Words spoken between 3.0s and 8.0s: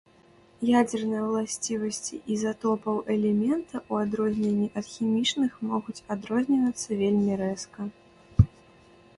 элемента, у адрозненні ад хімічных, могуць адрознівацца вельмі рэзка.